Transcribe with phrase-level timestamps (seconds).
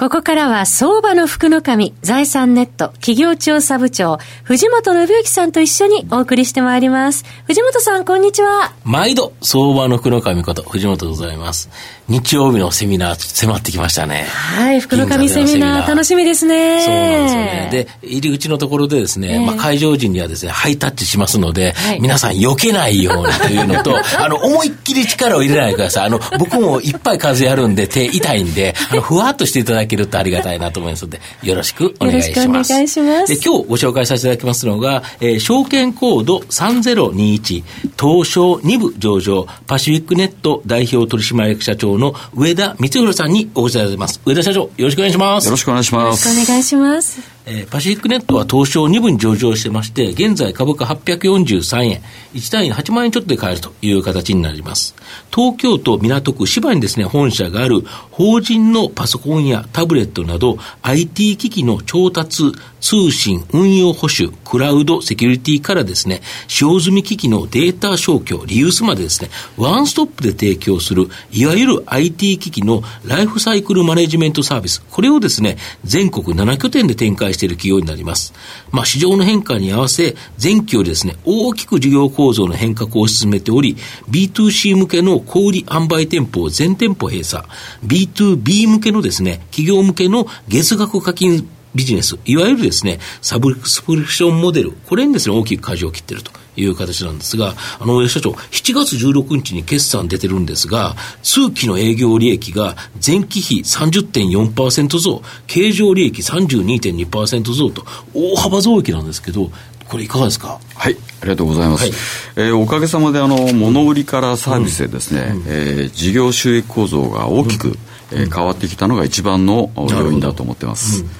[0.00, 7.26] ここからは相場の福の神、財産ネット企業調査部長、藤本信之さんと一緒にお送りしてまいります。
[7.44, 8.72] 藤本さん、こんにちは。
[8.82, 11.68] 毎度、相場の福の神こと、藤本でございます。
[12.08, 14.24] 日曜日のセミナー迫ってきましたね。
[14.24, 16.82] はい、福の神セミナー楽しみですね。
[16.82, 17.68] そうなんですよね。
[17.70, 26.06] で、入り口のところでですね、えー、まあ、会場時にはですね、ハイタッチしますので、はい、皆さん避けないようにというのと、 あの、思いっきり力を入れないでください。
[26.06, 32.38] あの、僕もいっぱい数やるんで手痛いんで、あの、ふわっとしていただけるとありがたいなと思いますので、よろしくお願いします。
[32.40, 33.34] よろしくお願いします。
[33.34, 37.64] で、今日ご紹介させていただきますのが、えー、証券コード3021、
[38.00, 44.20] 東証2部上場、パシフィックネット代表取締役社長の上田光弘さんにお越しいただいてます。
[44.24, 45.44] 上田社長、よろしくお願いします。
[45.46, 46.28] よろしくお願いします。
[46.28, 47.39] よろしくお願いします。
[47.46, 52.02] えー、パシフィックネットは東証2部に上場してまして、現在株価843円、
[52.34, 54.94] 1単位8万円ちょっとで買えるという形になります。
[55.34, 78.32] 東京都港区芝にですね、本社がある法人のパソコンやタブレットなど IT 機器の調達、通信、運用保守、クラウド、セキュリティからですね、使用済み機器のデータ消去、リユースまでですね、ワンストップで提供する、いわゆる IT 機器のライフサイクルマネジメントサービス、これをですね、全国7拠点で展開している企業になります。
[78.70, 83.76] まあ、市場の変化に合わせ、前期よりですね、大きく事業構造の変革を進めており、
[84.10, 87.44] B2C 向けの小売販売店舗を全店舗閉鎖、
[87.84, 107.84] B2B 向けのですね、企業向けの月額課金ビジネス、いわゆるですね、サブスクリプションモデル、これにですね、大きく舵を切っているという形なんですが、あの、社長、7月16日に決算出てるんですが、通期の営業利益が前期比30.4%増、経常利益32.2%増と、
[108.14, 109.50] 大幅増益なんですけど、
[109.88, 110.60] これいかがですか？
[110.76, 111.92] はいありがとうございます、はい、
[112.36, 117.74] えー、おかげさまであの物売りからサービスでですね、うん、えー、事業収益構造が大きく、うん、
[118.12, 121.10] えー、変わってきたのが一番の要因だと思ってます、うん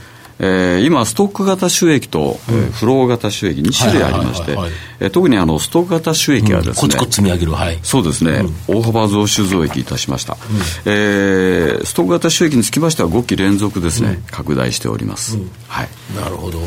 [0.42, 2.38] えー、今、ストック型収益と、
[2.72, 10.40] フロー型収益2種類ありまして、特にあのストック型収益はですね、うん、コツコツ積み上げる、はい、そうですね、うん、大幅増収増益いたしました、うん、
[10.86, 16.58] えー、ストック型収益につきましては5期連続ですね、拡大しております、はい、なるほど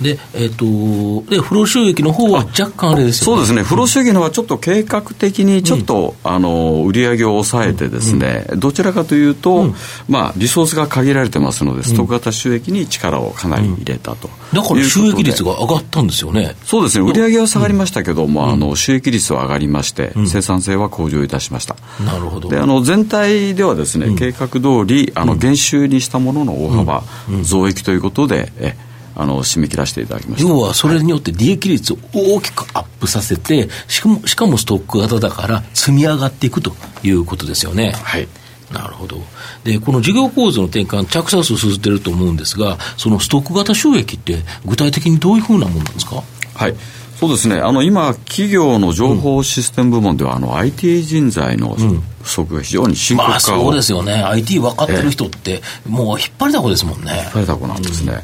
[0.00, 3.36] で、えっ、ー、と、で、不労収益の方は若干あれですよね。
[3.36, 3.62] そうですね。
[3.62, 9.74] 不労収益の方はちょっと計画的にちょっと、うん、あの、売り上げを抑えてですね、うん、どちらかというと、うん、
[10.08, 14.28] まあ、リソースが限られてますので、ストック型収益に力をかなり入れたと。
[14.52, 16.54] だから収益率が上がったんですよね。
[16.64, 17.08] そうですね。
[17.08, 21.76] 売り上げは下がりましたけども、あの、収益率は上がりまして、生産性は向上いたしました。
[22.04, 22.48] なるほど。
[22.48, 27.02] で、あの、全体ではですね、計画通り、あの、減収にしたものの大幅
[27.42, 28.76] 増益ということで、え、
[29.16, 37.92] あの締め切らせていただきました要はそれによって利益率を大きくアップさせて、しかもしかもストック型だから積み上がっていくということですよね。
[37.92, 38.28] はい
[38.72, 39.22] なるほど。
[39.62, 46.24] で、この事業構造の転換、着差数進んでると思うんですが、そのストック型収益って、具体的にどういうふうなものなんですか？
[46.54, 46.74] はい。
[47.20, 47.60] そうですね。
[47.60, 51.76] あの、今、企業の情報システム部門では、うん、あの、IT 人材の
[52.22, 54.14] 不足が非常に深刻化を、まあ、そうですよね。
[54.14, 57.12] IT 分かってる人って、もう引っ張りだこですもんね。
[57.12, 58.12] 引っ張りだこなんですね。
[58.14, 58.20] うん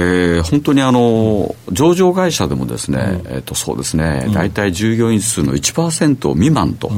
[0.00, 6.90] えー、本当にあの上場会社でもですね、うん、えー、とそうですね、うん、大体従業員数の1%未満と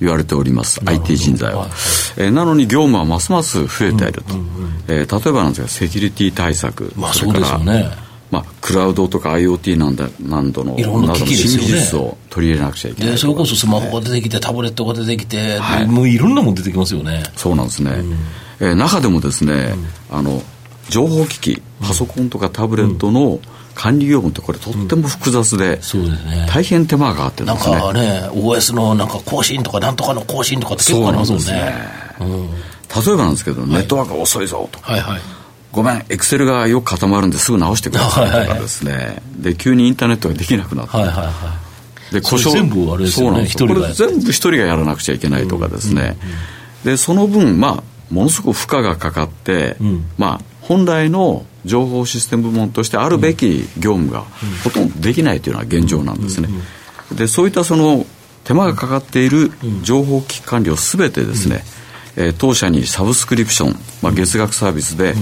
[0.00, 8.12] 言われております、うんうん、IT 人材は、はい、えー、なのに業務はますます増えていると、うんうんうん、えー、例えばなんですがセキュリティ対策、まあ、それからね。
[8.32, 17.22] まあ、クラウドとか IoT なんだなんどのいろんなね、新技術を取り入れなくちゃいけないそれこそスマホが出てきて、タブレットが出てきて、はい、もういろんなもん出てきますよね。
[17.36, 18.12] そうなんですね、うん、
[18.66, 19.74] えー、中でもですね、
[20.10, 20.42] うん、あの
[20.88, 23.40] 情報機器パソコンとかタブレットの
[23.74, 25.80] 管理業務ってこれとっても複雑で、
[26.48, 27.74] 大変手間がかかってるんですね。
[27.74, 31.52] なんかね、OS のなんか更新とかなんとかの更新とかって結構ありますもんね。
[31.52, 31.74] ね
[32.20, 34.78] うん、例えばなんですけど、ネットワークが遅いぞと。
[34.80, 35.20] か、はいはい、
[35.72, 41.32] ごめん、エクセルがよく固まるんですぐ直してくださいとかですね、はいはいはい、で、急にインターネットができなくなって、はいはいは
[42.10, 46.18] い、で故障全部あれですよね、これ全部一人がやらなくちゃいけないとかですね、
[46.84, 47.82] で、その分、まあ、
[48.12, 54.22] ものすごく負荷がかかって、うん、まあ、本来の情報システム部門としてあるべき業務が
[54.64, 56.48] ほとんどできないというのが現状なんですね。
[57.12, 58.06] でそういったその
[58.44, 61.62] 手間がかかっている情報機器管理をすべてですね、
[62.16, 65.14] えー、当社にサブスクリプション、まあ、月額サービスで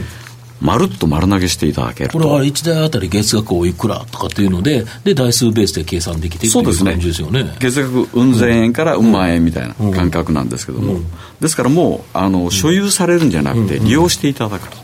[0.61, 7.57] まるっと丸投げしていただけるこれは1台あたり月額おいくらとかっていうので、で、台数ベースで計算できていくという感じですよね。
[7.59, 11.01] 月額うん千円からうん万円みたいな感覚なんですけども、
[11.41, 14.77] ですからもうあの所有されるんじゃなくて利用していただくと。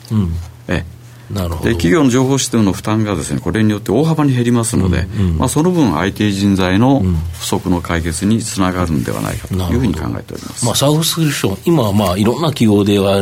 [0.69, 0.96] ええ
[1.29, 7.03] で企業の情報システムの負担がですねこれによって大幅に減りますので、うんうん、まあ、その分 IT 人材の
[7.33, 13.19] 不足の解決につながるんではないかというふうに考えております、まあ、サブスクリプション今はまあいろんな企業で言わ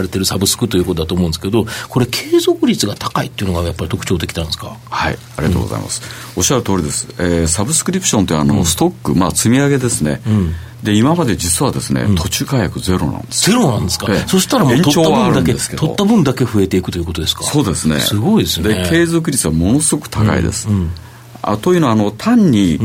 [0.00, 4.76] れてるサブスクということだと思うんですけどこれ継続率が高いっていうのがやっぱり特徴的なんですか？
[4.88, 6.02] はいありがとうございます、
[6.36, 10.20] うん、おっしゃる通りです、えー、サブスクリプションというあの、ストック、まあ、積み上げですね、
[10.84, 13.50] で今まで実はですね、うん、途中解約ゼロなんです。
[13.50, 17.42] ゼロなんですか、ええ、そしたらもう取った分だけ取った分だけ増えていくということですか？
[17.42, 18.00] そうですね。
[18.00, 18.68] すごいですね。
[18.84, 20.90] で継続率はものすごく高いです、うんうん、
[21.40, 22.78] あというのはあの単に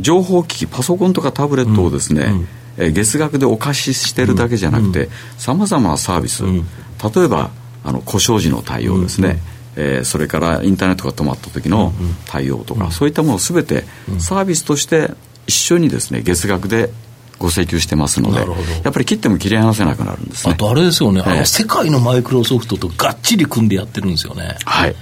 [0.00, 2.32] 情報機器パソコンとかタブレットをですね、
[2.76, 5.08] え月額でお貸ししてるだけじゃなくて
[5.38, 7.50] さまざまなサービス、例えば
[7.84, 9.38] あの故障時の対応ですね、
[9.76, 11.92] えー、それからインターネットが止まった時の
[12.26, 13.84] 対応とか、そういったものを全て
[14.18, 15.12] サービスとして
[15.46, 16.90] 一緒にですね月額で
[17.38, 18.40] ご請求してますので、
[18.82, 20.54] やっぱり切っても切り離せなくなるんですね。
[20.54, 24.56] あとあれですよね、えー、あの世界のマイクロソフトとがっちり組んでやってるんですよね。
[24.64, 24.96] はい。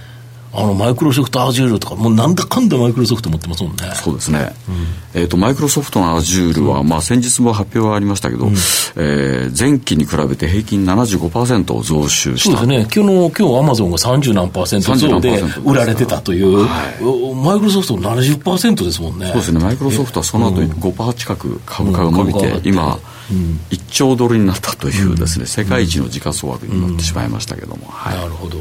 [0.56, 3.90] あのマイクロソフトアジュールとか、もうなんだかんだマイクロソフト持ってますもんね。
[3.94, 4.54] そうですね。
[4.68, 12.56] うん、えっ、ー、と、マイクロソフトのアジュールは、うん、まあ先日も発表がありましたけど、うん、えー、前期に比べて平均75%を増収した。
[12.58, 12.88] そうですね。
[12.94, 19.26] 今日の、今日アマゾンが30何パーセント増で売られてたという、はい、マイクロソフト70%ですもんね。
[19.26, 19.60] そうですね。
[19.60, 22.98] マイクロソフトはその後5%近く株価が伸びて、今、
[23.30, 28.58] 1兆ドルになったというですね、世界一の時価総額になってしまいましたけども、はい、なるほど。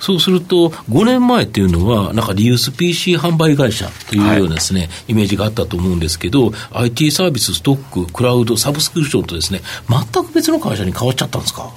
[0.00, 11.70] そうすると、5年前っていうのは、なんかリユース PC 販売会社というようなですね、はい、イメージがあったと思うんですけど、IT サービス、ストック、クラウド、サブスクリプションとですね、全く別の会社に変わっちゃったんですか？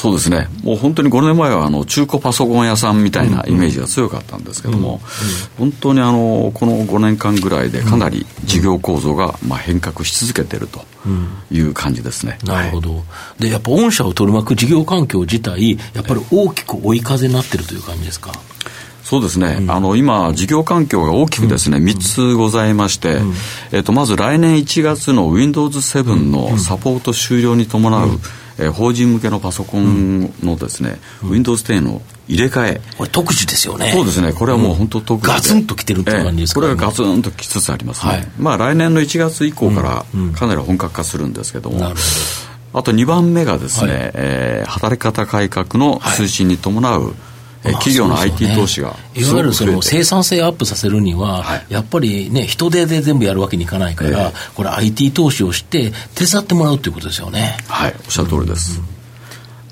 [0.00, 5.00] そうですね、もう本当に5年前はあの中古パソコン屋さんみたいなイメージが強かったんですけども、
[5.58, 10.84] 本当にあのこの5年間ぐらいでかなり事業構造がまあ変革し続けていると
[11.50, 13.02] いう感じですね、なるほど、
[13.40, 18.30] でやっぱ御社を取り巻く事業環境自体、やっぱり大きく追い風になってるという感じですか？
[19.02, 23.32] そうですね、うん、あの今、事業環境が大きくですね、うん、3つございまして、うん、
[23.72, 28.20] えー、とまず来年1月の Windows7 のサポート終了に伴う、
[28.58, 32.80] えー、法人向けのパソコンのですね、Windows 10の入れ替え。
[32.96, 33.90] これ特需ですよね。
[33.92, 34.32] そうですね。
[34.32, 38.12] これはもう本当特需ガツンと来てるって感じですか、ね、これがガツンと来つつありますね。
[38.12, 41.78] はい、まあ来年の1月以降からかなり本格化するんですけども。
[41.78, 42.00] なるほ
[42.72, 42.78] ど。
[42.80, 47.14] あと2番目がですね、はい、えー、働き方改革の推進に伴う、はい
[47.62, 57.56] 企業の IT 投資が、いわゆるその生産性アップさせるには、はい、やっぱりね、人手で全部やるわけにいかないから、えー、これ、IT 投資をして、手伝ってもらうということですよね。
[57.68, 58.80] はい、おっしゃる通りです。
[58.80, 58.98] うん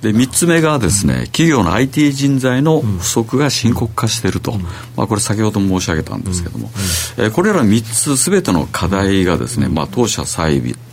[0.02, 4.52] で3つ目がですね企業の IT 人材の不足が深刻化していると、
[4.96, 6.68] まあ、これ先ほども申し上げたんですけども、
[7.16, 10.22] えー、これら3つすべての課題がですね、まあ、当社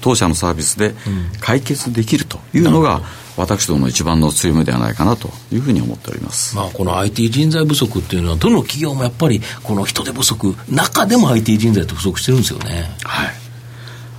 [0.01, 0.95] 当社のサービスで
[1.39, 3.01] 解決できるというのが、
[3.37, 12.89] 私どもの一番の強みではないかなというふうに思っております、まあ、この IT 人材不足っていうのはどの企業もやっぱりこの人手不足中でも IT 人材って不足してるんですよね。
[13.03, 13.43] はい。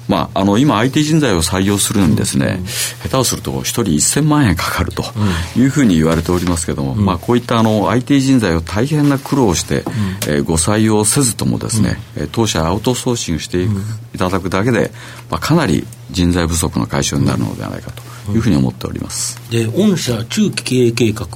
[0.09, 5.03] まあ、あの今 IT 人材を採用するのにですね、うん、下手をすると1人1000万円かかると
[5.57, 13.69] いうふうに言われておりますけども、うん、まあ、こういったあの IT 人材を大変な苦労して、うん、えー、ご採用せずともですね、うん、当社アウトソーシングしてい
[14.19, 14.91] ただくだけで、
[15.31, 18.04] まあ、かなり人材不足の解消になるのではないかと。
[18.33, 19.41] いうふうに思っております。
[19.51, 21.27] で、御社中期経営計画、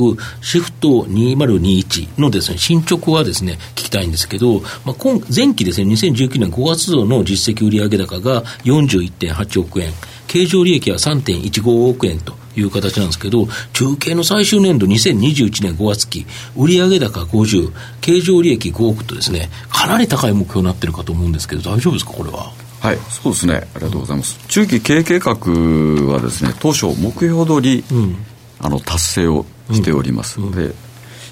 [0.40, 9.92] シフト2021のですね、進捗はですね、聞きたいんですけど、まあ、今前期ですね、2019年5月度の実績売上高が41.8億円、
[10.26, 16.26] 経常利益は3.15億円という形なんですけど、中継の最終年度2021年5月期、
[16.56, 22.52] 売上高50、経常利益5億とですね、かなり高い目標になってるかと思うんですけど、大丈夫ですか、これは？
[22.80, 23.54] はい、そうですね。
[23.74, 24.38] ありがとうございます。
[24.48, 28.16] 中期経営計画はですね、当初目標通り、うん、
[28.60, 30.40] あの達成をしております。
[30.40, 30.72] うん、で、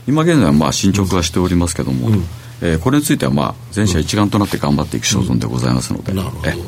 [0.06, 2.24] 今現在はまあ進捗はしておりますけども、うん、
[2.62, 6.22] えー、これについてはまあ全社一丸となって頑張っていく所存でございますので、うん、え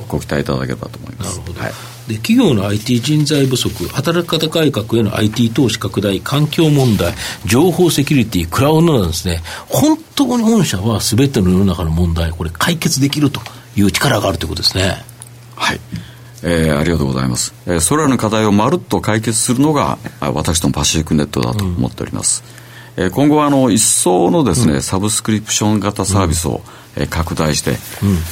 [0.08, 1.38] ご期待いただければと思います。
[1.38, 1.61] なるほど。
[1.61, 1.73] はい。
[2.08, 7.12] で企業の IT 人材不足、働き方改革への IT 投資拡大、環境問題、
[7.44, 13.40] 情報セキュリティ、クラウドなどですね、本当に御社はすべての世の中の問題、これ解決できると
[13.78, 14.97] いう力があるということですね。
[15.54, 15.80] はい。
[16.42, 17.54] えー、ありがとうございます。
[17.66, 22.44] えー、それらの課題をまるっと解決するのが、私どもパシフィックネットだと思っております。
[22.97, 26.62] うん、えー、今後は、あの、一層のですね、うん、サブスクリプション型サービスを、
[26.97, 27.78] うん、えー、拡大して、うん、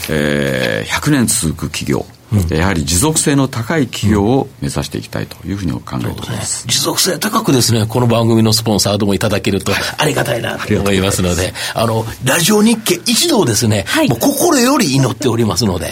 [0.08, 2.06] えー、100年続く企業、
[2.50, 15.86] やはり持続性の高い企業を目指していきたいというふうに考えております、ね、持続性高くですねこの番組のスポンサードもいただけるとありがたいなと思いますのであのラジオ日経一同ですね、はい、もう心より祈っておりますので、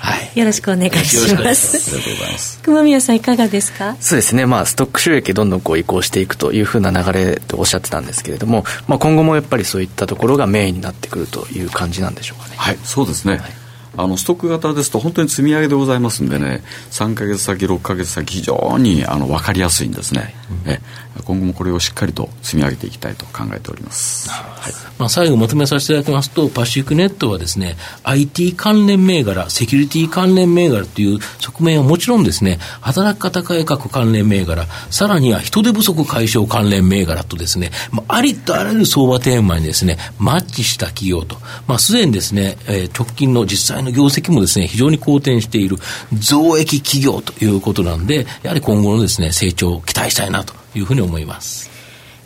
[0.00, 1.24] はい、よろしくお願いします。
[1.24, 2.62] ありがとうございます。
[2.62, 3.96] 熊宮さんいかがですか？
[4.00, 4.46] そうですね。
[4.46, 12.54] まあストック収益どんどんこう移行していくというふうな流れとおっしゃってたんですけれども、まあ、今後もやっぱりそういったところがメインになってくるという感じなんでしょうかね。
[12.56, 13.59] はいそうですね、はい
[13.96, 20.34] あのストック型ですと本当に積み上げでございますんでね3か月先6か月先非常にあの分かりやすいんですね、
[20.66, 20.80] え
[21.24, 24.72] 今後もこれをしっかりと積み上げていきたいと考えております、はい。
[24.98, 45.76] まあ、最後まとめさせていただきますとパシフィックネットはですね IT 関連銘柄セキュリティ関連銘柄という側面はもちろんですね働き方改革関連銘柄さらには人手不足解消関連銘柄とですね、まあ、ありとあらゆる相場テーマにですねマッチした企業と、まあ、すでにですね、えー、直近の実際の業績もですね非常に好転している
[46.12, 51.70] 増益企業ということなんでやはり今後のですね成長を期待したいなというふうに思います。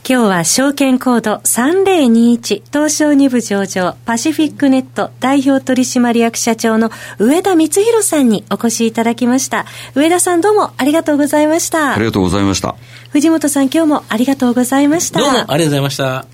[0.07, 9.65] 今日は証券コード3021東証2部上場パシフィックネット代表取締役社長の上田光弘さんにお越しいただきました。
[9.95, 11.95] 上田さんどうもありがとうございました。
[11.95, 12.77] ありがとうございました。
[13.13, 15.21] 藤本さん今日もありがとうございました。
[15.21, 16.34] どうもありがとうございました。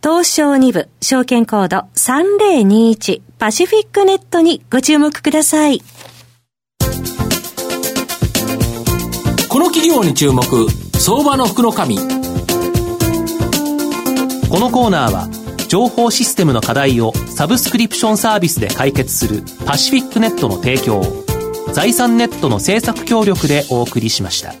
[0.00, 5.80] 東証2部証券コード3021パシフィックネットにご注目ください。
[9.48, 10.42] この企業に注目
[10.98, 11.78] 相場の福のこ
[14.58, 15.28] のコーナーは
[15.68, 21.02] 情報システムの課題をサブスクリプションサービスで解決するパシフィックネットの提供
[21.72, 24.54] 財産ネットの政策協力でお送りしました。